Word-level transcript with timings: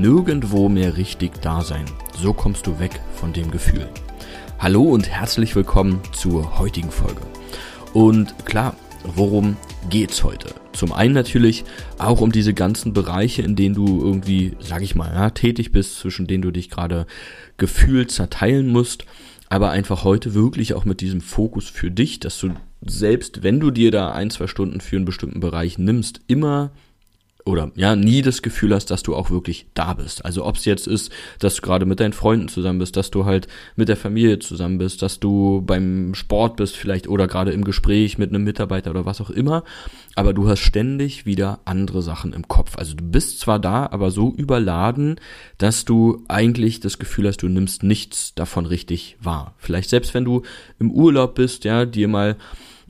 Nirgendwo 0.00 0.70
mehr 0.70 0.96
richtig 0.96 1.42
da 1.42 1.60
sein. 1.60 1.84
So 2.16 2.32
kommst 2.32 2.66
du 2.66 2.78
weg 2.78 3.02
von 3.12 3.34
dem 3.34 3.50
Gefühl. 3.50 3.86
Hallo 4.58 4.82
und 4.84 5.10
herzlich 5.10 5.54
willkommen 5.54 6.00
zur 6.12 6.58
heutigen 6.58 6.90
Folge. 6.90 7.20
Und 7.92 8.46
klar, 8.46 8.74
worum 9.04 9.58
geht's 9.90 10.24
heute? 10.24 10.54
Zum 10.72 10.94
einen 10.94 11.12
natürlich 11.12 11.66
auch 11.98 12.22
um 12.22 12.32
diese 12.32 12.54
ganzen 12.54 12.94
Bereiche, 12.94 13.42
in 13.42 13.56
denen 13.56 13.74
du 13.74 14.02
irgendwie, 14.02 14.56
sag 14.58 14.80
ich 14.80 14.94
mal, 14.94 15.12
ja, 15.12 15.28
tätig 15.28 15.70
bist, 15.70 15.98
zwischen 15.98 16.26
denen 16.26 16.40
du 16.40 16.50
dich 16.50 16.70
gerade 16.70 17.06
gefühlt 17.58 18.10
zerteilen 18.10 18.68
musst, 18.68 19.04
aber 19.50 19.68
einfach 19.68 20.02
heute 20.02 20.32
wirklich 20.32 20.72
auch 20.72 20.86
mit 20.86 21.02
diesem 21.02 21.20
Fokus 21.20 21.68
für 21.68 21.90
dich, 21.90 22.20
dass 22.20 22.38
du 22.38 22.54
selbst, 22.80 23.42
wenn 23.42 23.60
du 23.60 23.70
dir 23.70 23.90
da 23.90 24.12
ein, 24.12 24.30
zwei 24.30 24.46
Stunden 24.46 24.80
für 24.80 24.96
einen 24.96 25.04
bestimmten 25.04 25.40
Bereich 25.40 25.76
nimmst, 25.76 26.22
immer 26.26 26.70
oder 27.50 27.70
ja, 27.74 27.96
nie 27.96 28.22
das 28.22 28.42
Gefühl 28.42 28.74
hast, 28.74 28.90
dass 28.90 29.02
du 29.02 29.14
auch 29.14 29.30
wirklich 29.30 29.66
da 29.74 29.94
bist. 29.94 30.24
Also 30.24 30.44
ob 30.44 30.56
es 30.56 30.64
jetzt 30.64 30.86
ist, 30.86 31.12
dass 31.38 31.56
du 31.56 31.62
gerade 31.62 31.86
mit 31.86 32.00
deinen 32.00 32.12
Freunden 32.12 32.48
zusammen 32.48 32.78
bist, 32.78 32.96
dass 32.96 33.10
du 33.10 33.24
halt 33.24 33.48
mit 33.76 33.88
der 33.88 33.96
Familie 33.96 34.38
zusammen 34.38 34.78
bist, 34.78 35.02
dass 35.02 35.20
du 35.20 35.62
beim 35.62 36.14
Sport 36.14 36.56
bist 36.56 36.76
vielleicht 36.76 37.08
oder 37.08 37.26
gerade 37.26 37.52
im 37.52 37.64
Gespräch 37.64 38.18
mit 38.18 38.30
einem 38.30 38.44
Mitarbeiter 38.44 38.90
oder 38.90 39.04
was 39.04 39.20
auch 39.20 39.30
immer, 39.30 39.64
aber 40.14 40.32
du 40.32 40.48
hast 40.48 40.60
ständig 40.60 41.26
wieder 41.26 41.60
andere 41.64 42.02
Sachen 42.02 42.32
im 42.32 42.48
Kopf. 42.48 42.76
Also 42.76 42.94
du 42.94 43.04
bist 43.04 43.40
zwar 43.40 43.58
da, 43.58 43.86
aber 43.90 44.10
so 44.10 44.32
überladen, 44.34 45.16
dass 45.58 45.84
du 45.84 46.24
eigentlich 46.28 46.80
das 46.80 46.98
Gefühl 46.98 47.28
hast, 47.28 47.42
du 47.42 47.48
nimmst 47.48 47.82
nichts 47.82 48.34
davon 48.34 48.66
richtig 48.66 49.16
wahr. 49.20 49.54
Vielleicht 49.58 49.90
selbst 49.90 50.14
wenn 50.14 50.24
du 50.24 50.42
im 50.78 50.90
Urlaub 50.90 51.34
bist, 51.34 51.64
ja, 51.64 51.84
dir 51.84 52.08
mal 52.08 52.36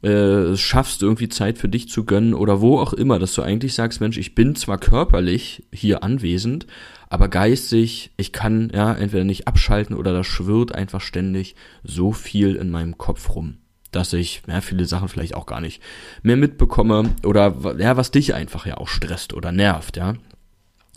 äh, 0.02 0.56
schaffst, 0.56 1.02
irgendwie 1.02 1.28
Zeit 1.28 1.58
für 1.58 1.68
dich 1.68 1.88
zu 1.88 2.04
gönnen 2.04 2.34
oder 2.34 2.60
wo 2.60 2.78
auch 2.78 2.92
immer, 2.92 3.18
dass 3.18 3.34
du 3.34 3.42
eigentlich 3.42 3.74
sagst, 3.74 4.00
Mensch, 4.00 4.16
ich 4.16 4.34
bin 4.34 4.54
zwar 4.54 4.78
körperlich 4.78 5.64
hier 5.72 6.02
anwesend, 6.02 6.66
aber 7.08 7.28
geistig, 7.28 8.12
ich 8.16 8.32
kann 8.32 8.70
ja 8.74 8.94
entweder 8.94 9.24
nicht 9.24 9.46
abschalten 9.46 9.96
oder 9.96 10.12
da 10.12 10.24
schwirrt 10.24 10.74
einfach 10.74 11.00
ständig 11.00 11.54
so 11.82 12.12
viel 12.12 12.56
in 12.56 12.70
meinem 12.70 12.96
Kopf 12.98 13.34
rum, 13.34 13.56
dass 13.90 14.12
ich 14.12 14.42
ja, 14.46 14.60
viele 14.60 14.86
Sachen 14.86 15.08
vielleicht 15.08 15.34
auch 15.34 15.46
gar 15.46 15.60
nicht 15.60 15.82
mehr 16.22 16.36
mitbekomme 16.36 17.10
oder 17.24 17.76
ja, 17.78 17.96
was 17.96 18.10
dich 18.10 18.34
einfach 18.34 18.66
ja 18.66 18.78
auch 18.78 18.88
stresst 18.88 19.34
oder 19.34 19.52
nervt, 19.52 19.96
ja 19.96 20.14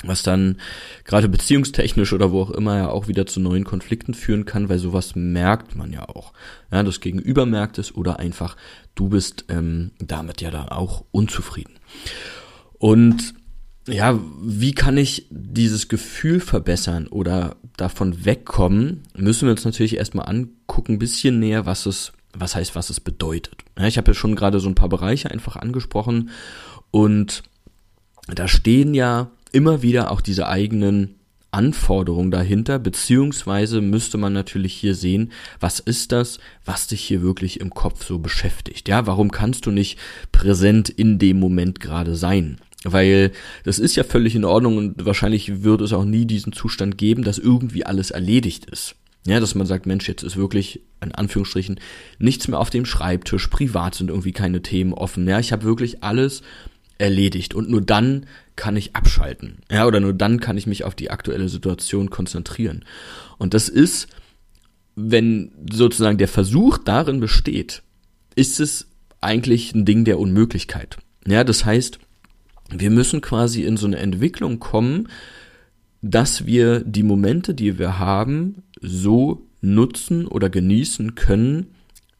was 0.03 0.23
dann 0.23 0.57
gerade 1.05 1.29
beziehungstechnisch 1.29 2.13
oder 2.13 2.31
wo 2.31 2.41
auch 2.41 2.51
immer 2.51 2.77
ja 2.77 2.89
auch 2.89 3.07
wieder 3.07 3.25
zu 3.25 3.39
neuen 3.39 3.63
Konflikten 3.63 4.13
führen 4.13 4.45
kann, 4.45 4.69
weil 4.69 4.79
sowas 4.79 5.15
merkt 5.15 5.75
man 5.75 5.91
ja 5.91 6.07
auch. 6.07 6.33
Ja, 6.71 6.83
das 6.83 6.99
Gegenüber 6.99 7.45
merkt 7.45 7.77
es 7.77 7.95
oder 7.95 8.19
einfach 8.19 8.55
du 8.95 9.09
bist 9.09 9.45
ähm, 9.49 9.91
damit 9.99 10.41
ja 10.41 10.51
dann 10.51 10.69
auch 10.69 11.05
unzufrieden. 11.11 11.73
Und 12.77 13.33
ja, 13.87 14.19
wie 14.41 14.73
kann 14.73 14.97
ich 14.97 15.27
dieses 15.29 15.89
Gefühl 15.89 16.39
verbessern 16.39 17.07
oder 17.07 17.57
davon 17.75 18.25
wegkommen, 18.25 19.03
müssen 19.15 19.47
wir 19.47 19.51
uns 19.51 19.65
natürlich 19.65 19.97
erstmal 19.97 20.29
angucken, 20.29 20.99
bisschen 20.99 21.39
näher, 21.39 21.65
was 21.65 21.85
es, 21.85 22.13
was 22.33 22.55
heißt, 22.55 22.75
was 22.75 22.89
es 22.89 22.99
bedeutet. 22.99 23.63
Ja, 23.77 23.87
ich 23.87 23.97
habe 23.97 24.11
ja 24.11 24.15
schon 24.15 24.35
gerade 24.35 24.59
so 24.59 24.69
ein 24.69 24.75
paar 24.75 24.89
Bereiche 24.89 25.31
einfach 25.31 25.57
angesprochen 25.57 26.29
und 26.91 27.43
da 28.27 28.47
stehen 28.47 28.93
ja 28.93 29.31
immer 29.53 29.81
wieder 29.81 30.11
auch 30.11 30.19
diese 30.19 30.47
eigenen 30.47 31.15
Anforderungen 31.53 32.31
dahinter, 32.31 32.79
beziehungsweise 32.79 33.79
müsste 33.79 34.17
man 34.17 34.33
natürlich 34.33 34.73
hier 34.73 34.95
sehen, 34.95 35.31
was 35.59 35.79
ist 35.79 36.11
das, 36.11 36.39
was 36.65 36.87
dich 36.87 37.01
hier 37.01 37.21
wirklich 37.21 37.59
im 37.59 37.69
Kopf 37.69 38.05
so 38.05 38.19
beschäftigt? 38.19 38.89
Ja, 38.89 39.05
warum 39.05 39.31
kannst 39.31 39.65
du 39.65 39.71
nicht 39.71 39.97
präsent 40.31 40.89
in 40.89 41.19
dem 41.19 41.39
Moment 41.39 41.79
gerade 41.79 42.15
sein? 42.15 42.57
Weil 42.83 43.31
das 43.63 43.79
ist 43.79 43.95
ja 43.95 44.03
völlig 44.03 44.35
in 44.35 44.43
Ordnung 44.43 44.77
und 44.77 45.05
wahrscheinlich 45.05 45.63
wird 45.63 45.81
es 45.81 45.93
auch 45.93 46.03
nie 46.03 46.25
diesen 46.25 46.51
Zustand 46.51 46.97
geben, 46.97 47.23
dass 47.23 47.37
irgendwie 47.37 47.85
alles 47.85 48.11
erledigt 48.11 48.65
ist. 48.65 48.95
Ja, 49.25 49.39
dass 49.39 49.55
man 49.55 49.67
sagt, 49.67 49.85
Mensch, 49.85 50.09
jetzt 50.09 50.23
ist 50.23 50.35
wirklich, 50.35 50.81
in 51.01 51.13
Anführungsstrichen, 51.13 51.79
nichts 52.19 52.49
mehr 52.49 52.59
auf 52.59 52.71
dem 52.71 52.85
Schreibtisch, 52.85 53.47
privat 53.47 53.95
sind 53.95 54.09
irgendwie 54.09 54.33
keine 54.33 54.61
Themen 54.61 54.93
offen. 54.93 55.25
Ja, 55.27 55.39
ich 55.39 55.53
habe 55.53 55.63
wirklich 55.63 56.03
alles 56.03 56.41
erledigt 56.97 57.53
und 57.53 57.69
nur 57.69 57.81
dann 57.81 58.25
kann 58.55 58.75
ich 58.75 58.95
abschalten. 58.95 59.57
Ja, 59.71 59.85
oder 59.85 59.99
nur 59.99 60.13
dann 60.13 60.39
kann 60.39 60.57
ich 60.57 60.67
mich 60.67 60.83
auf 60.83 60.95
die 60.95 61.11
aktuelle 61.11 61.49
Situation 61.49 62.09
konzentrieren. 62.09 62.85
Und 63.37 63.53
das 63.53 63.69
ist, 63.69 64.07
wenn 64.95 65.51
sozusagen 65.71 66.17
der 66.17 66.27
Versuch 66.27 66.77
darin 66.77 67.19
besteht, 67.19 67.81
ist 68.35 68.59
es 68.59 68.87
eigentlich 69.21 69.73
ein 69.73 69.85
Ding 69.85 70.05
der 70.05 70.19
Unmöglichkeit. 70.19 70.97
Ja, 71.25 71.43
das 71.43 71.65
heißt, 71.65 71.99
wir 72.69 72.89
müssen 72.89 73.21
quasi 73.21 73.63
in 73.63 73.77
so 73.77 73.87
eine 73.87 73.97
Entwicklung 73.97 74.59
kommen, 74.59 75.07
dass 76.01 76.45
wir 76.45 76.81
die 76.81 77.03
Momente, 77.03 77.53
die 77.53 77.79
wir 77.79 77.97
haben, 77.97 78.63
so 78.81 79.45
nutzen 79.61 80.27
oder 80.27 80.49
genießen 80.49 81.15
können, 81.15 81.67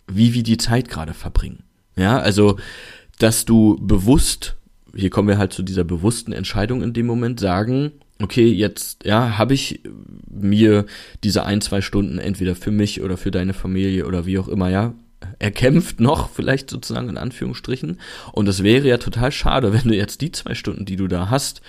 wie 0.07 0.33
wir 0.33 0.43
die 0.43 0.57
Zeit 0.57 0.89
gerade 0.89 1.13
verbringen. 1.13 1.63
Ja, 1.95 2.17
also, 2.19 2.57
dass 3.19 3.45
du 3.45 3.77
bewusst 3.81 4.55
hier 4.95 5.09
kommen 5.09 5.27
wir 5.27 5.37
halt 5.37 5.53
zu 5.53 5.63
dieser 5.63 5.83
bewussten 5.83 6.33
Entscheidung 6.33 6.81
in 6.81 6.93
dem 6.93 7.05
Moment, 7.05 7.39
sagen, 7.39 7.91
okay, 8.21 8.47
jetzt, 8.47 9.05
ja, 9.05 9.37
habe 9.37 9.53
ich 9.53 9.81
mir 10.29 10.85
diese 11.23 11.45
ein, 11.45 11.61
zwei 11.61 11.81
Stunden 11.81 12.19
entweder 12.19 12.55
für 12.55 12.71
mich 12.71 13.01
oder 13.01 13.17
für 13.17 13.31
deine 13.31 13.53
Familie 13.53 14.05
oder 14.05 14.25
wie 14.25 14.37
auch 14.37 14.47
immer, 14.47 14.69
ja, 14.69 14.93
erkämpft 15.39 15.99
noch, 15.99 16.29
vielleicht 16.29 16.69
sozusagen 16.69 17.09
in 17.09 17.17
Anführungsstrichen. 17.17 17.99
Und 18.31 18.47
es 18.47 18.63
wäre 18.63 18.87
ja 18.87 18.97
total 18.97 19.31
schade, 19.31 19.73
wenn 19.73 19.87
du 19.87 19.95
jetzt 19.95 20.21
die 20.21 20.31
zwei 20.31 20.53
Stunden, 20.53 20.85
die 20.85 20.95
du 20.95 21.07
da 21.07 21.29
hast, 21.29 21.61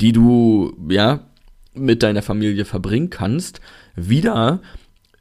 die 0.00 0.12
du, 0.12 0.76
ja, 0.88 1.26
mit 1.74 2.02
deiner 2.02 2.22
Familie 2.22 2.64
verbringen 2.66 3.08
kannst, 3.08 3.60
wieder 3.96 4.60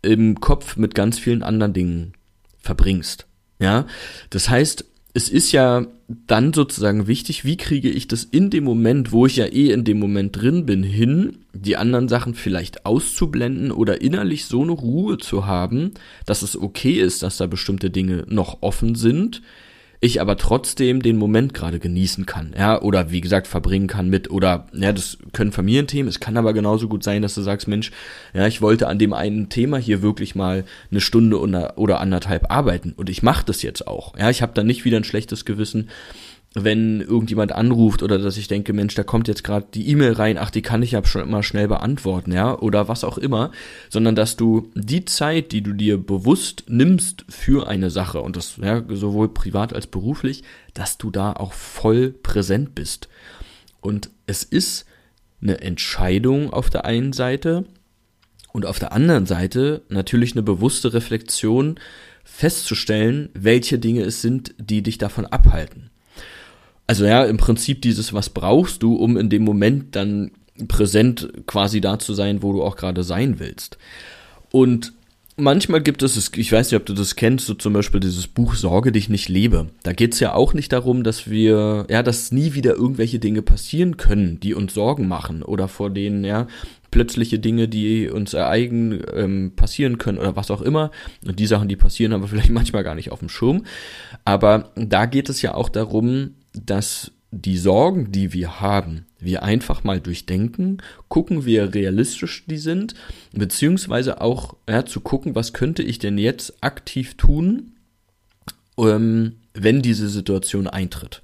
im 0.02 0.40
Kopf 0.40 0.76
mit 0.76 0.96
ganz 0.96 1.18
vielen 1.18 1.44
anderen 1.44 1.74
Dingen 1.74 2.14
verbringst. 2.60 3.26
Ja, 3.60 3.86
das 4.32 4.50
heißt, 4.50 4.86
es 5.14 5.30
ist 5.30 5.52
ja 5.52 5.86
dann 6.08 6.54
sozusagen 6.54 7.08
wichtig, 7.08 7.46
wie 7.46 7.58
kriege 7.58 7.90
ich 7.90 8.08
das 8.08 8.24
in 8.24 8.50
dem 8.50 8.64
Moment, 8.64 9.12
wo 9.12 9.26
ich 9.26 9.38
ja 9.38 9.46
eh 9.46 9.72
in 9.72 9.84
dem 9.84 10.00
Moment 10.00 10.42
drin 10.42 10.66
bin, 10.66 10.84
hin, 10.84 11.40
die 11.54 11.78
anderen 11.78 12.08
Sachen 12.08 12.34
vielleicht 12.34 12.86
auszublenden 12.86 13.72
oder 13.72 14.02
innerlich 14.02 14.46
so 14.46 14.62
eine 14.62 14.72
Ruhe 14.72 15.18
zu 15.18 15.46
haben, 15.46 15.92
dass 16.26 16.42
es 16.42 16.58
okay 16.58 16.94
ist, 16.94 17.24
dass 17.24 17.38
da 17.38 17.48
bestimmte 17.48 17.90
Dinge 17.90 18.26
noch 18.28 18.62
offen 18.62 18.96
sind, 18.96 19.42
ich 20.04 20.20
aber 20.20 20.36
trotzdem 20.36 21.04
den 21.04 21.16
Moment 21.18 21.54
gerade 21.54 21.78
genießen 21.78 22.26
kann, 22.26 22.56
ja, 22.58 22.82
oder 22.82 23.12
wie 23.12 23.22
gesagt, 23.22 23.46
verbringen 23.46 23.86
kann 23.86 24.10
mit, 24.10 24.32
oder, 24.32 24.66
ja, 24.74 24.92
das 24.92 25.20
können 25.32 25.52
Familienthemen, 25.52 26.10
es 26.10 26.20
kann 26.20 26.38
aber 26.38 26.54
genauso 26.54 26.88
gut 26.88 27.04
sein, 27.04 27.22
dass 27.22 27.36
du 27.36 27.42
sagst, 27.42 27.68
Mensch, 27.68 27.92
ja, 28.34 28.48
ich 28.48 28.64
wollte 28.64 28.88
an 28.88 28.98
dem 28.98 29.14
einen 29.14 29.50
Thema 29.50 29.78
hier 29.78 30.02
wirklich 30.02 30.34
mal 30.34 30.66
eine 30.90 31.02
Stunde 31.02 31.40
oder 31.40 32.02
anderthalb 32.02 32.52
arbeiten 32.52 32.94
und 32.98 33.12
ich 33.12 33.22
mache 33.22 33.46
das 33.46 33.62
jetzt 33.62 33.88
auch, 33.88 34.18
ja, 34.18 34.32
ich 34.32 34.42
habe 34.42 34.54
da 34.56 34.64
nicht 34.64 34.86
wieder 34.86 34.98
ein 34.98 35.04
schlechtes 35.04 35.46
Gewissen, 35.46 35.90
wenn 36.54 37.00
irgendjemand 37.00 37.54
anruft 37.54 38.04
oder 38.04 38.18
dass 38.18 38.36
ich 38.36 38.50
denke, 38.50 38.74
Mensch, 38.74 38.94
da 38.94 39.04
kommt 39.04 39.30
jetzt 39.30 39.44
gerade 39.44 39.68
die 39.74 39.88
E-Mail 39.88 40.14
rein, 40.14 40.38
ach, 40.38 40.50
die 40.50 40.62
kann 40.62 40.84
ich 40.84 40.92
ja 40.92 41.06
schon 41.06 41.22
immer 41.22 41.44
schnell 41.44 41.70
beantworten, 41.70 42.34
ja, 42.34 42.58
oder 42.58 42.90
was 42.90 43.06
auch 43.06 43.18
immer, 43.18 43.52
sondern 43.90 44.16
dass 44.16 44.36
du 44.36 44.70
die 44.76 45.06
Zeit, 45.06 45.54
die 45.54 45.62
du 45.62 45.72
dir 45.72 45.98
bewusst 45.98 46.66
nimmst 46.68 47.24
für 47.30 47.68
eine 47.68 47.90
Sache 47.90 48.22
und 48.22 48.36
das 48.36 48.58
ja 48.58 48.84
sowohl 48.90 49.30
privat 49.30 49.74
als 49.74 49.88
beruflich, 49.88 50.44
dass 50.74 50.98
du 50.98 51.10
da 51.10 51.32
auch 51.32 51.54
voll 51.54 52.10
präsent 52.12 52.76
bist. 52.76 53.08
Und 53.80 54.10
es 54.28 54.44
ist 54.44 54.86
eine 55.42 55.62
Entscheidung 55.62 56.52
auf 56.52 56.70
der 56.70 56.84
einen 56.84 57.14
Seite 57.14 57.66
und 58.52 58.66
auf 58.66 58.78
der 58.78 58.92
anderen 58.92 59.26
Seite 59.26 59.84
natürlich 59.88 60.34
eine 60.34 60.44
bewusste 60.44 60.94
Reflexion 60.94 61.80
festzustellen, 62.26 63.30
welche 63.34 63.80
Dinge 63.80 64.02
es 64.02 64.22
sind, 64.22 64.54
die 64.58 64.84
dich 64.84 64.98
davon 64.98 65.26
abhalten. 65.26 65.91
Also 66.92 67.06
ja, 67.06 67.24
im 67.24 67.38
Prinzip 67.38 67.82
dieses, 67.82 68.12
was 68.12 68.30
brauchst 68.30 68.84
du, 68.84 68.96
um 68.96 69.16
in 69.16 69.30
dem 69.30 69.46
Moment 69.46 69.96
dann 69.96 70.32
präsent 70.68 71.32
quasi 71.48 71.80
da 71.80 72.00
zu 72.00 72.14
sein, 72.14 72.44
wo 72.44 72.52
du 72.52 72.62
auch 72.62 72.76
gerade 72.76 73.04
sein 73.04 73.40
willst. 73.40 73.78
Und 74.52 74.92
manchmal 75.38 75.82
gibt 75.82 76.04
es, 76.04 76.18
ich 76.36 76.52
weiß 76.52 76.70
nicht, 76.70 76.78
ob 76.78 76.86
du 76.86 76.94
das 76.94 77.16
kennst, 77.16 77.46
so 77.46 77.54
zum 77.54 77.72
Beispiel 77.72 78.02
dieses 78.02 78.28
Buch 78.28 78.56
Sorge 78.56 78.92
dich 78.92 79.08
nicht 79.08 79.30
lebe. 79.30 79.70
Da 79.84 79.94
geht 79.94 80.16
es 80.16 80.20
ja 80.20 80.34
auch 80.34 80.54
nicht 80.54 80.74
darum, 80.74 81.06
dass 81.06 81.30
wir, 81.30 81.88
ja, 81.90 82.04
dass 82.04 82.34
nie 82.34 82.56
wieder 82.56 82.76
irgendwelche 82.76 83.20
Dinge 83.20 83.42
passieren 83.42 83.96
können, 83.96 84.42
die 84.42 84.54
uns 84.54 84.74
Sorgen 84.74 85.08
machen 85.08 85.44
oder 85.44 85.70
vor 85.70 85.92
denen, 85.92 86.26
ja, 86.26 86.48
plötzliche 86.92 87.40
Dinge, 87.40 87.70
die 87.70 88.10
uns 88.10 88.34
ereignen, 88.34 89.02
ähm, 89.14 89.54
passieren 89.56 89.98
können 89.98 90.18
oder 90.18 90.36
was 90.36 90.52
auch 90.52 90.62
immer. 90.62 90.92
Und 91.26 91.40
die 91.40 91.48
Sachen, 91.48 91.70
die 91.70 91.78
passieren, 91.78 92.12
haben 92.12 92.22
wir 92.22 92.28
vielleicht 92.28 92.50
manchmal 92.50 92.84
gar 92.84 92.96
nicht 92.96 93.14
auf 93.14 93.20
dem 93.20 93.30
Schirm. 93.30 93.64
Aber 94.26 94.74
da 94.76 95.06
geht 95.06 95.30
es 95.30 95.42
ja 95.42 95.54
auch 95.54 95.70
darum, 95.70 96.32
dass 96.54 97.12
die 97.32 97.58
Sorgen, 97.58 98.12
die 98.12 98.34
wir 98.34 98.60
haben, 98.60 99.06
wir 99.20 99.44
einfach 99.44 99.84
mal 99.84 100.02
durchdenken, 100.02 100.82
gucken, 101.08 101.46
wie 101.46 101.58
realistisch 101.58 102.44
die 102.48 102.58
sind, 102.58 102.94
beziehungsweise 103.32 104.20
auch 104.20 104.56
ja, 104.68 104.86
zu 104.86 105.00
gucken, 105.00 105.34
was 105.34 105.54
könnte 105.54 105.82
ich 105.82 105.98
denn 105.98 106.18
jetzt 106.18 106.62
aktiv 106.62 107.16
tun, 107.16 107.74
ähm, 108.78 109.38
wenn 109.54 109.82
diese 109.82 110.10
Situation 110.10 110.68
eintritt. 110.68 111.22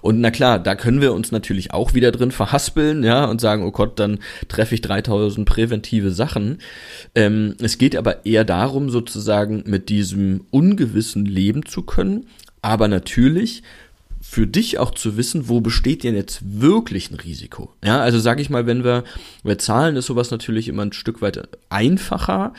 Und 0.00 0.20
na 0.20 0.30
klar, 0.30 0.58
da 0.58 0.74
können 0.74 1.00
wir 1.00 1.12
uns 1.12 1.32
natürlich 1.32 1.72
auch 1.72 1.94
wieder 1.94 2.12
drin 2.12 2.32
verhaspeln, 2.32 3.04
ja, 3.04 3.24
und 3.24 3.40
sagen, 3.40 3.64
oh 3.64 3.70
Gott, 3.70 3.98
dann 3.98 4.18
treffe 4.48 4.74
ich 4.74 4.80
3000 4.80 5.48
präventive 5.48 6.10
Sachen. 6.10 6.58
Ähm, 7.14 7.54
es 7.60 7.78
geht 7.78 7.96
aber 7.96 8.26
eher 8.26 8.44
darum, 8.44 8.90
sozusagen 8.90 9.64
mit 9.66 9.88
diesem 9.88 10.44
Ungewissen 10.50 11.24
leben 11.24 11.64
zu 11.64 11.82
können, 11.82 12.26
aber 12.60 12.88
natürlich 12.88 13.62
für 14.30 14.46
dich 14.46 14.78
auch 14.78 14.90
zu 14.90 15.16
wissen, 15.16 15.48
wo 15.48 15.62
besteht 15.62 16.04
denn 16.04 16.14
jetzt 16.14 16.42
wirklich 16.60 17.10
ein 17.10 17.14
Risiko? 17.14 17.72
Ja, 17.82 18.02
also 18.02 18.18
sage 18.18 18.42
ich 18.42 18.50
mal, 18.50 18.66
wenn 18.66 18.84
wir, 18.84 19.04
wir 19.42 19.56
zahlen, 19.56 19.96
ist 19.96 20.04
sowas 20.04 20.30
natürlich 20.30 20.68
immer 20.68 20.82
ein 20.82 20.92
Stück 20.92 21.22
weit 21.22 21.48
einfacher. 21.70 22.52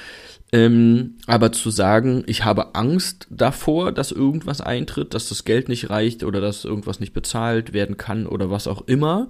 Ähm, 0.52 1.18
aber 1.28 1.52
zu 1.52 1.70
sagen, 1.70 2.24
ich 2.26 2.44
habe 2.44 2.74
Angst 2.74 3.28
davor, 3.30 3.92
dass 3.92 4.12
irgendwas 4.12 4.62
eintritt, 4.62 5.14
dass 5.14 5.30
das 5.30 5.46
Geld 5.46 5.70
nicht 5.70 5.92
reicht 5.92 6.24
oder 6.24 6.42
dass 6.42 6.66
irgendwas 6.66 7.00
nicht 7.00 7.14
bezahlt 7.14 7.72
werden 7.72 7.98
kann 7.98 8.26
oder 8.26 8.50
was 8.50 8.66
auch 8.66 8.88
immer. 8.88 9.30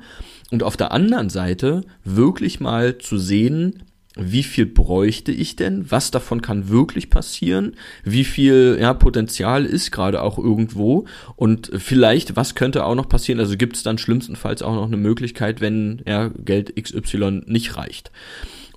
Und 0.50 0.64
auf 0.64 0.78
der 0.78 0.94
anderen 0.94 1.30
Seite 1.30 1.84
wirklich 2.06 2.62
mal 2.62 3.00
zu 3.00 3.18
sehen, 3.18 3.84
wie 4.22 4.44
viel 4.44 4.66
bräuchte 4.66 5.32
ich 5.32 5.56
denn? 5.56 5.90
Was 5.90 6.12
davon 6.12 6.42
kann 6.42 6.70
wirklich 6.70 7.10
passieren? 7.10 7.74
Wie 8.04 8.24
viel 8.24 8.78
ja, 8.80 8.94
Potenzial 8.94 9.66
ist 9.66 9.92
gerade 9.92 10.22
auch 10.22 10.38
irgendwo? 10.38 11.06
Und 11.36 11.72
vielleicht, 11.76 12.36
was 12.36 12.56
könnte 12.56 12.86
auch 12.86 12.96
noch 12.96 13.10
passieren? 13.10 13.40
Also 13.40 13.58
gibt 13.58 13.76
es 13.76 13.84
dann 13.84 13.98
schlimmstenfalls 13.98 14.62
auch 14.62 14.76
noch 14.76 14.88
eine 14.88 14.98
Möglichkeit, 14.98 15.62
wenn 15.62 16.02
ja, 16.08 16.30
Geld 16.30 16.76
XY 16.76 17.44
nicht 17.46 17.78
reicht. 17.78 18.12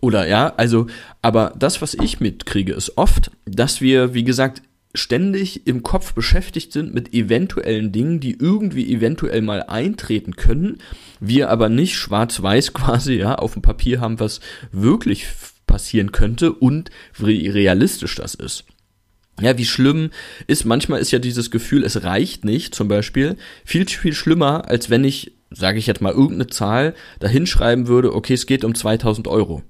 Oder 0.01 0.27
ja, 0.27 0.53
also, 0.57 0.89
aber 1.23 1.55
das, 1.57 1.81
was 1.81 1.95
ich 1.95 2.19
mitkriege, 2.19 2.73
ist 2.73 2.99
oft, 2.99 3.31
dass 3.45 3.81
wir, 3.81 4.15
wie 4.15 4.25
gesagt, 4.25 4.63
ständig 4.95 5.67
im 5.67 5.83
Kopf 5.83 6.13
beschäftigt 6.13 6.73
sind 6.73 6.95
mit 6.95 7.15
eventuellen 7.15 7.93
Dingen, 7.93 8.21
die 8.21 8.37
irgendwie 8.39 8.93
eventuell 8.93 9.43
mal 9.43 9.63
eintreten 9.63 10.37
können, 10.37 10.79
wir 11.21 11.51
aber 11.51 11.69
nicht 11.69 11.97
schwarz-weiß 11.97 12.73
quasi 12.75 13.15
ja 13.15 13.37
auf 13.37 13.55
dem 13.55 13.63
Papier 13.63 14.01
haben, 14.01 14.21
was 14.21 14.41
wirklich 14.71 15.27
passieren 15.67 16.13
könnte 16.13 16.53
und 16.53 16.91
wie 17.19 17.49
realistisch 17.49 18.17
das 18.17 18.35
ist. 18.35 18.65
Ja, 19.41 19.57
wie 19.57 19.65
schlimm 19.65 20.11
ist, 20.47 20.67
manchmal 20.67 21.01
ist 21.01 21.11
ja 21.11 21.19
dieses 21.19 21.51
Gefühl, 21.51 21.85
es 21.85 22.05
reicht 22.05 22.45
nicht, 22.45 22.75
zum 22.75 22.89
Beispiel, 22.89 23.37
viel, 23.65 23.89
viel 23.89 24.13
schlimmer, 24.13 24.69
als 24.69 24.91
wenn 24.91 25.05
ich, 25.05 25.33
sage 25.51 25.79
ich 25.79 25.87
jetzt 25.87 26.03
mal, 26.03 26.13
irgendeine 26.13 26.49
Zahl 26.49 26.95
dahinschreiben 27.19 27.89
würde, 27.89 28.15
okay, 28.15 28.35
es 28.35 28.47
geht 28.47 28.65
um 28.65 28.75
2000 28.75 29.27
Euro. 29.29 29.63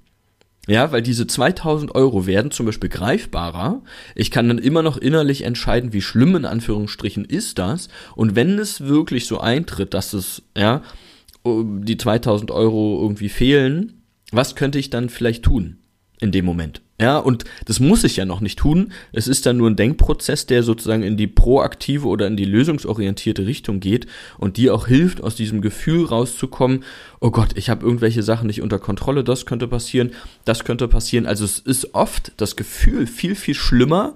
Ja, 0.69 0.93
weil 0.93 1.03
diese 1.03 1.27
2000 1.27 1.95
Euro 1.95 2.27
werden 2.27 2.53
zum 2.53 2.67
Beispiel 2.67 2.89
greifbarer. 2.89 3.83
Ich 4.15 4.31
kann 4.31 4.47
dann 4.47 4.59
immer 4.59 4.83
noch 4.83 4.97
innerlich 4.97 5.43
entscheiden, 5.43 5.93
wie 5.93 6.03
schlimm 6.03 6.37
in 6.37 6.45
Anführungsstrichen 6.45 7.25
ist 7.25 7.59
das. 7.59 7.89
Und 8.15 8.37
wenn 8.37 8.59
es 8.61 8.83
wirklich 8.83 9.27
so 9.27 9.41
eintritt, 9.41 9.93
dass 9.93 10.13
es, 10.13 10.43
ja, 10.57 10.83
die 11.45 11.97
2000 11.97 12.53
Euro 12.53 13.01
irgendwie 13.03 13.29
fehlen, 13.29 14.05
was 14.31 14.55
könnte 14.55 14.79
ich 14.79 14.91
dann 14.91 15.09
vielleicht 15.09 15.43
tun 15.43 15.82
in 16.23 16.31
dem 16.31 16.45
Moment? 16.45 16.81
Ja, 17.01 17.19
und 17.19 17.45
das 17.65 17.81
muss 17.81 18.05
ich 18.05 18.17
ja 18.17 18.25
noch 18.25 18.41
nicht 18.41 18.61
tun. 18.61 18.93
Es 19.13 19.27
ist 19.27 19.45
dann 19.45 19.57
nur 19.57 19.69
ein 19.69 19.75
Denkprozess, 19.75 20.47
der 20.47 20.63
sozusagen 20.63 21.03
in 21.03 21.17
die 21.17 21.27
proaktive 21.27 22.07
oder 22.07 22.29
in 22.29 22.37
die 22.37 22.45
lösungsorientierte 22.45 23.45
Richtung 23.45 23.81
geht 23.81 24.07
und 24.39 24.57
die 24.57 24.71
auch 24.71 24.87
hilft, 24.87 25.21
aus 25.21 25.35
diesem 25.35 25.61
Gefühl 25.63 26.05
rauszukommen, 26.05 26.85
oh 27.21 27.33
Gott, 27.33 27.57
ich 27.57 27.69
habe 27.71 27.85
irgendwelche 27.85 28.23
Sachen 28.23 28.47
nicht 28.47 28.63
unter 28.63 28.79
Kontrolle, 28.79 29.25
das 29.25 29.47
könnte 29.47 29.67
passieren, 29.67 30.13
das 30.45 30.63
könnte 30.63 30.87
passieren. 30.87 31.27
Also 31.27 31.45
es 31.45 31.59
ist 31.59 31.93
oft 31.93 32.33
das 32.37 32.55
Gefühl 32.55 33.09
viel, 33.09 33.35
viel 33.35 33.57
schlimmer 33.57 34.15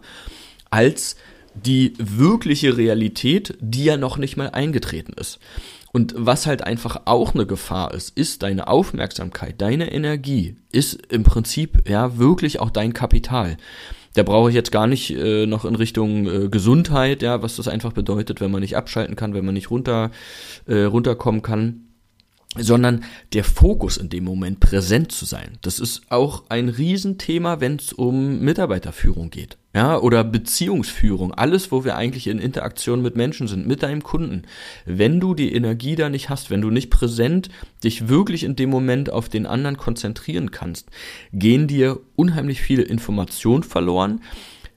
als 0.70 1.16
die 1.54 1.94
wirkliche 1.98 2.76
Realität, 2.76 3.56
die 3.60 3.84
ja 3.84 3.96
noch 3.96 4.16
nicht 4.16 4.36
mal 4.36 4.50
eingetreten 4.50 5.14
ist. 5.18 5.40
Und 5.96 6.14
was 6.14 6.46
halt 6.46 6.62
einfach 6.62 7.00
auch 7.06 7.32
eine 7.32 7.46
Gefahr 7.46 7.94
ist, 7.94 8.18
ist 8.18 8.42
deine 8.42 8.68
Aufmerksamkeit, 8.68 9.62
deine 9.62 9.90
Energie, 9.90 10.56
ist 10.70 11.00
im 11.10 11.22
Prinzip 11.22 11.88
ja 11.88 12.18
wirklich 12.18 12.60
auch 12.60 12.68
dein 12.68 12.92
Kapital. 12.92 13.56
Da 14.12 14.22
brauche 14.22 14.50
ich 14.50 14.54
jetzt 14.54 14.72
gar 14.72 14.86
nicht 14.86 15.10
äh, 15.16 15.46
noch 15.46 15.64
in 15.64 15.74
Richtung 15.74 16.26
äh, 16.26 16.48
Gesundheit, 16.50 17.22
ja, 17.22 17.40
was 17.40 17.56
das 17.56 17.66
einfach 17.66 17.94
bedeutet, 17.94 18.42
wenn 18.42 18.50
man 18.50 18.60
nicht 18.60 18.76
abschalten 18.76 19.16
kann, 19.16 19.32
wenn 19.32 19.46
man 19.46 19.54
nicht 19.54 19.70
runter 19.70 20.10
äh, 20.66 20.82
runterkommen 20.82 21.40
kann 21.40 21.85
sondern 22.58 23.04
der 23.32 23.44
Fokus 23.44 23.96
in 23.96 24.08
dem 24.08 24.24
Moment 24.24 24.60
präsent 24.60 25.12
zu 25.12 25.24
sein. 25.24 25.58
Das 25.62 25.78
ist 25.78 26.02
auch 26.10 26.44
ein 26.48 26.68
Riesenthema, 26.68 27.60
wenn 27.60 27.76
es 27.76 27.92
um 27.92 28.40
Mitarbeiterführung 28.40 29.30
geht. 29.30 29.58
Ja, 29.74 29.98
oder 29.98 30.24
Beziehungsführung, 30.24 31.34
alles, 31.34 31.70
wo 31.70 31.84
wir 31.84 31.96
eigentlich 31.96 32.28
in 32.28 32.38
Interaktion 32.38 33.02
mit 33.02 33.14
Menschen 33.14 33.46
sind, 33.46 33.66
mit 33.66 33.82
deinem 33.82 34.02
Kunden. 34.02 34.44
Wenn 34.86 35.20
du 35.20 35.34
die 35.34 35.54
Energie 35.54 35.96
da 35.96 36.08
nicht 36.08 36.30
hast, 36.30 36.48
wenn 36.48 36.62
du 36.62 36.70
nicht 36.70 36.88
präsent 36.88 37.50
dich 37.84 38.08
wirklich 38.08 38.44
in 38.44 38.56
dem 38.56 38.70
Moment 38.70 39.10
auf 39.10 39.28
den 39.28 39.44
anderen 39.44 39.76
konzentrieren 39.76 40.50
kannst, 40.50 40.88
gehen 41.34 41.68
dir 41.68 42.00
unheimlich 42.14 42.62
viele 42.62 42.84
Informationen 42.84 43.64
verloren 43.64 44.22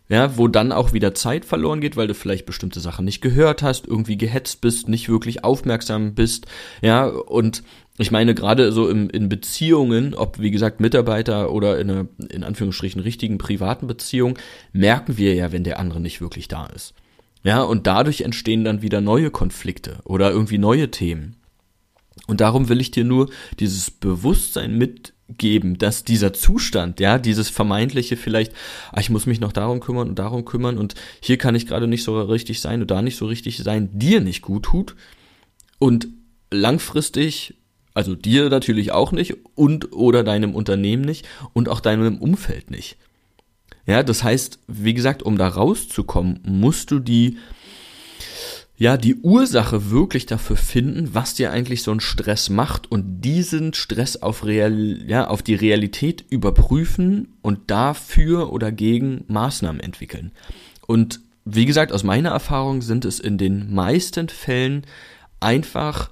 ja, 0.10 0.38
wo 0.38 0.48
dann 0.48 0.72
auch 0.72 0.92
wieder 0.92 1.14
Zeit 1.14 1.46
verloren 1.46 1.82
geht, 1.82 1.96
weil 1.96 2.08
du 2.08 2.16
vielleicht 2.16 2.46
bestimmte 2.46 2.80
Sachen 2.80 3.06
nicht 3.06 3.22
gehört 3.22 3.62
hast, 3.62 3.88
irgendwie 3.88 4.18
gehetzt 4.18 4.60
bist, 4.60 4.90
nicht 4.90 5.08
wirklich 5.08 5.44
aufmerksam 5.44 6.16
bist, 6.16 6.48
ja, 6.82 7.06
und 7.06 7.64
ich 8.00 8.12
meine, 8.12 8.34
gerade 8.34 8.72
so 8.72 8.90
im, 8.90 9.10
in 9.10 9.28
Beziehungen, 9.28 10.16
ob 10.16 10.40
wie 10.40 10.52
gesagt 10.52 10.80
Mitarbeiter 10.80 11.52
oder 11.52 11.80
in 11.80 11.92
einer, 11.92 12.08
in 12.30 12.46
Anführungsstrichen, 12.46 13.02
richtigen 13.02 13.38
privaten 13.38 13.88
Beziehung, 13.88 14.40
merken 14.72 15.18
wir 15.18 15.36
ja, 15.36 15.52
wenn 15.52 15.66
der 15.66 15.80
andere 15.80 16.00
nicht 16.00 16.22
wirklich 16.22 16.48
da 16.48 16.66
ist. 16.68 16.94
Ja, 17.44 17.62
und 17.62 17.88
dadurch 17.88 18.22
entstehen 18.22 18.64
dann 18.64 18.82
wieder 18.82 19.02
neue 19.02 19.32
Konflikte 19.32 19.98
oder 20.06 20.32
irgendwie 20.32 20.58
neue 20.58 20.92
Themen. 20.92 21.36
Und 22.28 22.40
darum 22.40 22.70
will 22.70 22.80
ich 22.80 22.92
dir 22.92 23.04
nur 23.04 23.30
dieses 23.60 23.92
Bewusstsein 23.92 24.78
mit 24.78 25.14
geben, 25.38 25.78
dass 25.78 26.04
dieser 26.04 26.34
Zustand, 26.34 27.00
ja, 27.00 27.18
dieses 27.18 27.50
vermeintliche 27.50 28.18
vielleicht, 28.18 28.54
ah, 28.92 29.00
ich 29.00 29.10
muss 29.10 29.26
mich 29.26 29.40
noch 29.40 29.52
darum 29.52 29.80
kümmern 29.80 30.10
und 30.10 30.20
darum 30.20 30.46
kümmern 30.46 30.78
und 30.78 30.96
hier 31.22 31.38
kann 31.38 31.56
ich 31.56 31.68
gerade 31.68 31.88
nicht 31.88 32.04
so 32.04 32.22
richtig 32.22 32.62
sein 32.62 32.82
und 32.82 32.92
da 32.92 33.02
nicht 33.02 33.18
so 33.18 33.26
richtig 33.26 33.58
sein, 33.58 33.90
dir 33.94 34.22
nicht 34.22 34.42
gut 34.42 34.64
tut 34.64 34.96
und 35.78 36.08
langfristig, 36.52 37.56
also 37.94 38.16
dir 38.16 38.50
natürlich 38.50 38.92
auch 38.92 39.12
nicht 39.12 39.36
und 39.56 39.94
oder 39.94 40.24
deinem 40.24 40.56
Unternehmen 40.56 41.04
nicht 41.04 41.28
und 41.54 41.70
auch 41.70 41.80
deinem 41.80 42.18
Umfeld 42.18 42.72
nicht. 42.72 42.98
Ja, 43.86 44.04
das 44.04 44.24
heißt, 44.24 44.60
wie 44.68 44.94
gesagt, 44.94 45.24
um 45.24 45.38
da 45.38 45.48
rauszukommen, 45.48 46.42
musst 46.44 46.92
du 46.92 47.00
die 47.00 47.38
ja, 48.80 48.96
die 48.96 49.16
Ursache 49.18 49.92
wirklich 49.92 50.26
dafür 50.26 50.56
finden, 50.56 51.14
was 51.14 51.34
dir 51.34 51.52
eigentlich 51.52 51.84
so 51.84 51.92
einen 51.92 52.00
Stress 52.00 52.50
macht 52.50 52.90
und 52.90 53.20
diesen 53.20 53.74
Stress 53.74 54.16
auf, 54.16 54.46
real, 54.46 55.04
ja, 55.06 55.28
auf 55.28 55.44
die 55.44 55.56
Realität 55.56 56.24
überprüfen 56.30 57.36
und 57.42 57.70
dafür 57.70 58.54
oder 58.54 58.72
gegen 58.72 59.26
Maßnahmen 59.28 59.82
entwickeln. 59.82 60.32
Und 60.88 61.20
wie 61.44 61.66
gesagt, 61.66 61.92
aus 61.92 62.06
meiner 62.06 62.30
Erfahrung 62.30 62.82
sind 62.82 63.04
es 63.04 63.20
in 63.20 63.38
den 63.38 63.74
meisten 63.74 64.30
Fällen 64.30 64.86
einfach, 65.42 66.10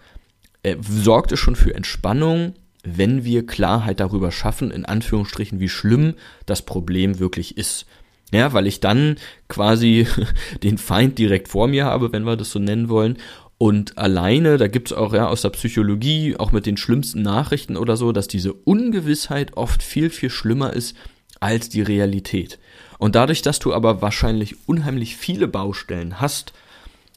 äh, 0.63 0.75
sorgt 0.81 1.31
es 1.31 1.39
schon 1.39 1.55
für 1.55 1.73
Entspannung, 1.73 2.53
wenn 2.83 3.23
wir 3.23 3.45
Klarheit 3.45 4.01
darüber 4.01 4.31
schaffen, 4.33 4.71
in 4.71 4.83
Anführungsstrichen, 4.83 5.61
wie 5.61 5.69
schlimm 5.69 6.15
das 6.45 6.63
Problem 6.63 7.19
wirklich 7.19 7.57
ist. 7.57 7.85
Ja, 8.33 8.51
weil 8.51 8.67
ich 8.67 8.79
dann 8.79 9.15
quasi 9.47 10.07
den 10.63 10.77
Feind 10.77 11.17
direkt 11.17 11.47
vor 11.47 11.67
mir 11.67 11.85
habe, 11.85 12.11
wenn 12.11 12.23
wir 12.23 12.35
das 12.35 12.51
so 12.51 12.59
nennen 12.59 12.89
wollen. 12.89 13.17
Und 13.57 13.97
alleine, 13.97 14.57
da 14.57 14.67
gibt's 14.67 14.93
auch 14.93 15.13
ja 15.13 15.27
aus 15.27 15.41
der 15.41 15.49
Psychologie, 15.49 16.35
auch 16.37 16.51
mit 16.51 16.65
den 16.65 16.77
schlimmsten 16.77 17.23
Nachrichten 17.23 17.75
oder 17.75 17.97
so, 17.97 18.11
dass 18.11 18.27
diese 18.27 18.53
Ungewissheit 18.53 19.57
oft 19.57 19.81
viel, 19.81 20.09
viel 20.09 20.29
schlimmer 20.29 20.73
ist 20.73 20.95
als 21.39 21.69
die 21.69 21.81
Realität. 21.81 22.59
Und 22.99 23.15
dadurch, 23.15 23.41
dass 23.41 23.59
du 23.59 23.73
aber 23.73 24.01
wahrscheinlich 24.01 24.67
unheimlich 24.67 25.17
viele 25.17 25.47
Baustellen 25.47 26.19
hast, 26.19 26.53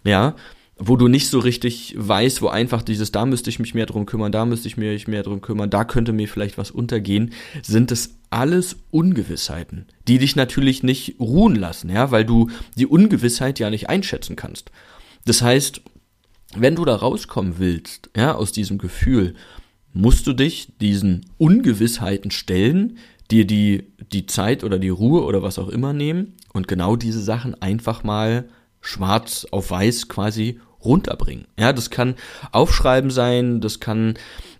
ja, 0.05 0.35
wo 0.83 0.97
du 0.97 1.09
nicht 1.09 1.29
so 1.29 1.39
richtig 1.39 1.95
weißt, 1.97 2.41
wo 2.41 2.49
einfach 2.49 2.83
dieses, 2.83 3.13
da 3.13 3.27
müsste 3.27 3.51
ich 3.51 3.59
mich 3.59 3.75
mehr 3.75 3.85
drum 3.85 4.07
kümmern, 4.07 4.33
da 4.33 4.47
müsste 4.47 4.67
ich 4.67 4.79
mich 4.79 5.07
mehr 5.07 5.23
drum 5.23 5.43
kümmern, 5.43 5.69
da 5.69 5.85
könnte 5.85 6.15
mir 6.15 6.27
vielleicht 6.27 6.57
was 6.57 6.71
untergehen, 6.71 7.33
sind 7.63 7.93
es 7.93 8.19
alles 8.31 8.77
Ungewissheiten, 8.91 9.87
die 10.09 10.19
dich 10.19 10.37
natürlich 10.37 10.83
nicht 10.83 11.17
ruhen 11.21 11.55
lassen, 11.55 11.91
ja, 11.91 12.11
weil 12.11 12.25
du 12.25 12.49
die 12.77 12.87
Ungewissheit 12.87 13.59
ja 13.59 13.69
nicht 13.69 13.91
einschätzen 13.91 14.37
kannst. 14.37 14.71
Das 15.27 15.43
heißt, 15.43 15.83
wenn 16.57 16.77
du 16.77 16.87
da 16.87 16.97
rauskommen 16.97 17.57
willst, 17.59 18.09
ja, 18.17 18.35
aus 18.35 18.51
diesem 18.51 18.79
Gefühl, 18.79 19.35
musst 19.93 20.27
du 20.27 20.33
dich 20.33 20.79
diesen 20.81 21.27
Ungewissheiten 21.37 22.31
stellen, 22.31 22.97
dir 23.31 23.47
die, 23.47 23.93
die 24.13 24.25
Zeit 24.25 24.65
oder 24.65 24.79
die 24.79 24.89
Ruhe 24.89 25.25
oder 25.25 25.43
was 25.43 25.59
auch 25.59 25.69
immer 25.69 25.93
nehmen 25.93 26.37
und 26.55 26.69
genau 26.69 26.97
diese 26.97 27.21
Sachen 27.21 27.61
einfach 27.61 28.03
mal 28.03 28.49
schwarz 28.81 29.47
auf 29.51 29.71
weiß 29.71 30.09
quasi 30.09 30.59
runterbringen. 30.85 31.47
Ja, 31.59 31.73
das 31.73 31.91
kann 31.91 32.15
Aufschreiben 32.53 33.11
sein, 33.11 33.61
das 33.61 33.81
kann 33.81 34.15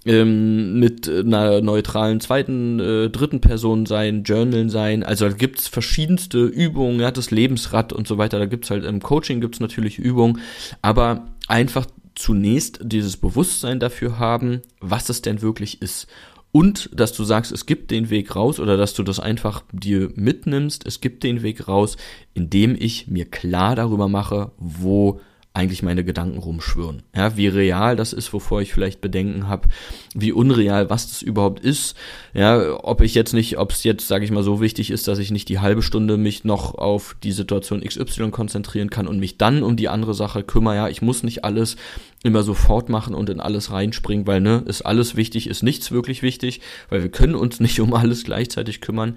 ähm, 0.07 0.79
mit 0.79 1.09
einer 1.09 1.61
neutralen 1.61 2.21
zweiten, 2.21 2.81
äh, 2.81 3.11
dritten 3.11 3.41
Person 3.41 3.87
sein, 3.87 4.23
Journalen 4.23 4.71
sein. 4.71 5.03
Also 5.03 5.29
da 5.29 5.35
gibt's 5.35 5.69
verschiedenste 5.69 6.45
Übungen, 6.45 7.01
ja, 7.01 7.11
das 7.11 7.31
Lebensrad 7.31 7.93
und 7.93 8.09
so 8.09 8.19
weiter. 8.19 8.39
Da 8.39 8.47
gibt's 8.47 8.71
halt 8.71 8.85
im 8.85 9.01
Coaching 9.01 9.41
gibt's 9.41 9.61
natürlich 9.61 9.99
Übungen, 9.99 10.41
aber 10.83 11.27
einfach 11.49 11.87
zunächst 12.15 12.81
dieses 12.83 13.17
Bewusstsein 13.17 13.81
dafür 13.81 14.19
haben, 14.19 14.63
was 14.81 15.09
es 15.09 15.23
denn 15.23 15.43
wirklich 15.43 15.83
ist. 15.83 16.07
Und 16.53 16.91
dass 16.93 17.13
du 17.13 17.23
sagst, 17.23 17.53
es 17.53 17.65
gibt 17.65 17.91
den 17.91 18.11
Weg 18.11 18.35
raus 18.35 18.59
oder 18.59 18.77
dass 18.77 18.95
du 18.95 19.05
das 19.05 19.21
einfach 19.21 19.63
dir 19.73 20.11
mitnimmst, 20.17 20.85
es 20.85 21.01
gibt 21.01 21.23
den 21.23 21.43
Weg 21.43 21.69
raus, 21.69 21.97
indem 22.35 22.75
ich 22.77 23.07
mir 23.07 23.25
klar 23.25 23.77
darüber 23.77 24.09
mache, 24.09 24.51
wo 24.59 25.21
eigentlich 25.53 25.83
meine 25.83 26.05
Gedanken 26.05 26.39
rumschwirren. 26.39 27.03
Ja, 27.15 27.37
wie 27.37 27.49
real 27.49 27.97
das 27.97 28.13
ist, 28.13 28.33
wovor 28.33 28.63
ich 28.63 28.73
vielleicht 28.73 29.01
Bedenken 29.01 29.49
habe, 29.49 29.69
wie 30.15 30.31
unreal 30.31 30.91
was 30.91 31.09
das 31.09 31.23
überhaupt 31.23 31.59
ist. 31.61 31.97
Ja, 32.33 32.79
ob 32.85 33.01
ich 33.01 33.15
jetzt 33.17 33.33
nicht, 33.33 33.59
ob 33.59 33.73
es 33.73 33.83
jetzt, 33.83 34.07
sage 34.07 34.25
ich 34.25 34.31
mal, 34.31 34.45
so 34.45 34.61
wichtig 34.61 34.93
ist, 34.93 35.09
dass 35.09 35.19
ich 35.19 35.33
nicht 35.33 35.49
die 35.49 35.59
halbe 35.59 35.83
Stunde 35.83 36.17
mich 36.17 36.45
noch 36.45 36.77
auf 36.77 37.17
die 37.25 37.33
Situation 37.33 37.81
XY 37.81 38.31
konzentrieren 38.31 38.91
kann 38.91 39.09
und 39.09 39.19
mich 39.19 39.39
dann 39.39 39.65
um 39.65 39.75
die 39.75 39.89
andere 39.89 40.15
Sache 40.15 40.45
kümmere. 40.45 40.77
Ja, 40.77 40.89
ich 40.89 41.03
muss 41.03 41.25
nicht 41.25 41.45
alles 41.45 41.77
immer 42.23 42.45
sofort 42.45 42.89
machen 42.89 43.15
und 43.15 43.29
in 43.29 43.41
alles 43.41 43.73
reinspringen, 43.73 44.29
weil 44.29 44.41
ne, 44.41 44.63
ist 44.67 44.83
alles 44.83 45.17
wichtig, 45.17 45.49
ist 45.49 45.65
nichts 45.65 45.91
wirklich 45.91 46.23
wichtig, 46.23 46.61
weil 46.91 47.03
wir 47.03 47.11
können 47.11 47.35
uns 47.35 47.59
nicht 47.59 47.81
um 47.81 47.93
alles 47.93 48.23
gleichzeitig 48.23 48.81
kümmern. 48.81 49.17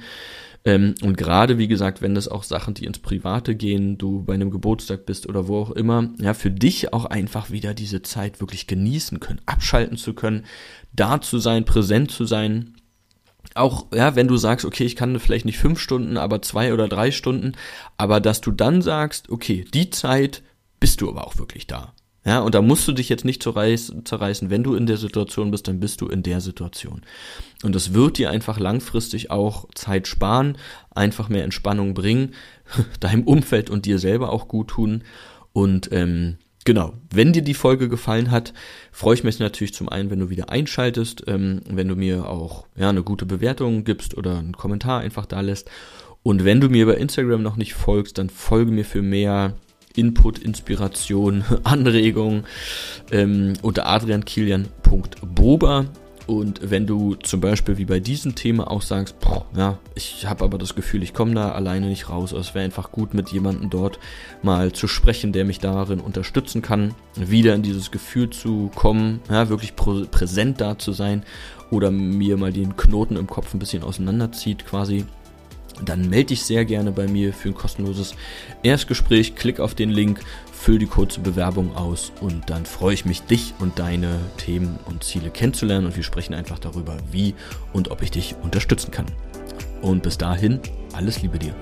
Ähm, 0.65 0.95
und 1.01 1.17
gerade, 1.17 1.57
wie 1.57 1.67
gesagt, 1.67 2.01
wenn 2.01 2.15
das 2.15 2.27
auch 2.27 2.43
Sachen, 2.43 2.73
die 2.73 2.85
ins 2.85 2.99
Private 2.99 3.55
gehen, 3.55 3.97
du 3.97 4.23
bei 4.23 4.33
einem 4.33 4.49
Geburtstag 4.49 5.05
bist 5.05 5.27
oder 5.27 5.47
wo 5.47 5.57
auch 5.57 5.71
immer, 5.71 6.09
ja, 6.19 6.33
für 6.33 6.51
dich 6.51 6.93
auch 6.93 7.05
einfach 7.05 7.51
wieder 7.51 7.73
diese 7.73 8.01
Zeit 8.01 8.39
wirklich 8.39 8.67
genießen 8.67 9.19
können, 9.19 9.41
abschalten 9.45 9.97
zu 9.97 10.13
können, 10.13 10.45
da 10.93 11.19
zu 11.19 11.37
sein, 11.39 11.65
präsent 11.65 12.11
zu 12.11 12.25
sein. 12.25 12.75
Auch, 13.55 13.87
ja, 13.93 14.15
wenn 14.15 14.29
du 14.29 14.37
sagst, 14.37 14.65
okay, 14.65 14.85
ich 14.85 14.95
kann 14.95 15.19
vielleicht 15.19 15.45
nicht 15.45 15.57
fünf 15.57 15.79
Stunden, 15.79 16.17
aber 16.17 16.41
zwei 16.41 16.73
oder 16.73 16.87
drei 16.87 17.11
Stunden, 17.11 17.53
aber 17.97 18.21
dass 18.21 18.39
du 18.39 18.51
dann 18.51 18.81
sagst, 18.81 19.29
okay, 19.29 19.65
die 19.73 19.89
Zeit 19.89 20.43
bist 20.79 21.01
du 21.01 21.09
aber 21.09 21.27
auch 21.27 21.37
wirklich 21.37 21.67
da. 21.67 21.93
Ja, 22.25 22.39
und 22.39 22.55
da 22.55 22.61
musst 22.61 22.87
du 22.87 22.93
dich 22.93 23.09
jetzt 23.09 23.25
nicht 23.25 23.43
zerreißen. 23.43 24.49
Wenn 24.49 24.63
du 24.63 24.75
in 24.75 24.85
der 24.85 24.97
Situation 24.97 25.51
bist, 25.51 25.67
dann 25.67 25.81
bist 25.81 25.99
du 25.99 26.07
in 26.07 26.23
der 26.23 26.39
Situation. 26.39 27.01
Und 27.63 27.75
das 27.75 27.93
wird 27.93 28.17
dir 28.17 28.29
einfach 28.29 28.59
langfristig 28.59 29.29
auch 29.29 29.67
Zeit 29.75 30.07
sparen, 30.07 30.57
einfach 30.91 31.27
mehr 31.27 31.43
Entspannung 31.43 31.93
bringen, 31.93 32.33
deinem 33.01 33.23
Umfeld 33.23 33.69
und 33.69 33.85
dir 33.85 33.99
selber 33.99 34.31
auch 34.31 34.47
gut 34.47 34.69
tun. 34.69 35.03
Und 35.51 35.89
ähm, 35.91 36.37
genau, 36.63 36.93
wenn 37.13 37.33
dir 37.33 37.41
die 37.41 37.53
Folge 37.53 37.89
gefallen 37.89 38.31
hat, 38.31 38.53
freue 38.93 39.15
ich 39.15 39.25
mich 39.25 39.39
natürlich 39.39 39.73
zum 39.73 39.89
einen, 39.89 40.09
wenn 40.09 40.19
du 40.19 40.29
wieder 40.29 40.49
einschaltest, 40.49 41.25
ähm, 41.27 41.61
wenn 41.69 41.89
du 41.89 41.97
mir 41.97 42.29
auch 42.29 42.67
ja 42.77 42.89
eine 42.89 43.03
gute 43.03 43.25
Bewertung 43.25 43.83
gibst 43.83 44.15
oder 44.15 44.37
einen 44.39 44.55
Kommentar 44.55 45.01
einfach 45.01 45.25
da 45.25 45.41
lässt. 45.41 45.69
Und 46.23 46.45
wenn 46.45 46.61
du 46.61 46.69
mir 46.69 46.85
bei 46.85 46.95
Instagram 46.95 47.41
noch 47.41 47.57
nicht 47.57 47.73
folgst, 47.73 48.17
dann 48.17 48.29
folge 48.29 48.71
mir 48.71 48.85
für 48.85 49.01
mehr 49.01 49.55
Input, 49.95 50.39
Inspiration, 50.39 51.43
Anregung 51.63 52.43
ähm, 53.11 53.53
unter 53.61 53.87
adriankilian.boba. 53.87 55.85
Und 56.25 56.61
wenn 56.63 56.87
du 56.87 57.15
zum 57.15 57.41
Beispiel 57.41 57.77
wie 57.77 57.83
bei 57.85 57.99
diesem 57.99 58.33
Thema 58.33 58.71
auch 58.71 58.81
sagst, 58.81 59.19
boah, 59.19 59.45
ja, 59.57 59.77
ich 59.93 60.25
habe 60.25 60.45
aber 60.45 60.57
das 60.57 60.73
Gefühl, 60.73 61.03
ich 61.03 61.13
komme 61.13 61.35
da 61.35 61.51
alleine 61.51 61.87
nicht 61.87 62.09
raus, 62.09 62.31
es 62.31 62.55
wäre 62.55 62.63
einfach 62.63 62.91
gut, 62.91 63.13
mit 63.13 63.29
jemandem 63.29 63.69
dort 63.69 63.99
mal 64.41 64.71
zu 64.71 64.87
sprechen, 64.87 65.33
der 65.33 65.43
mich 65.43 65.59
darin 65.59 65.99
unterstützen 65.99 66.61
kann, 66.61 66.95
wieder 67.15 67.53
in 67.55 67.61
dieses 67.61 67.91
Gefühl 67.91 68.29
zu 68.29 68.71
kommen, 68.73 69.19
ja, 69.29 69.49
wirklich 69.49 69.75
präsent 69.75 70.61
da 70.61 70.79
zu 70.79 70.93
sein 70.93 71.23
oder 71.71 71.91
mir 71.91 72.37
mal 72.37 72.53
den 72.53 72.77
Knoten 72.77 73.17
im 73.17 73.27
Kopf 73.27 73.53
ein 73.53 73.59
bisschen 73.59 73.83
auseinanderzieht 73.83 74.65
quasi, 74.65 75.05
dann 75.83 76.09
melde 76.09 76.27
dich 76.27 76.43
sehr 76.43 76.65
gerne 76.65 76.91
bei 76.91 77.07
mir 77.07 77.33
für 77.33 77.49
ein 77.49 77.55
kostenloses 77.55 78.15
Erstgespräch. 78.63 79.35
Klick 79.35 79.59
auf 79.59 79.75
den 79.75 79.89
Link, 79.89 80.19
füll 80.51 80.79
die 80.79 80.85
kurze 80.85 81.19
Bewerbung 81.19 81.75
aus 81.75 82.11
und 82.21 82.49
dann 82.49 82.65
freue 82.65 82.93
ich 82.93 83.05
mich, 83.05 83.23
dich 83.23 83.53
und 83.59 83.79
deine 83.79 84.19
Themen 84.37 84.79
und 84.85 85.03
Ziele 85.03 85.29
kennenzulernen 85.29 85.87
und 85.87 85.95
wir 85.95 86.03
sprechen 86.03 86.33
einfach 86.33 86.59
darüber, 86.59 86.97
wie 87.11 87.35
und 87.73 87.91
ob 87.91 88.01
ich 88.01 88.11
dich 88.11 88.35
unterstützen 88.41 88.91
kann. 88.91 89.07
Und 89.81 90.03
bis 90.03 90.17
dahin, 90.17 90.59
alles 90.93 91.21
Liebe 91.21 91.39
dir. 91.39 91.53